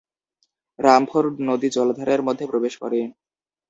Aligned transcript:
Rumford 0.79 1.33
নদী 1.49 1.67
জলাধারের 1.75 2.21
মধ্যে 2.27 2.45
প্রবেশ 2.51 2.73
করে। 2.81 2.99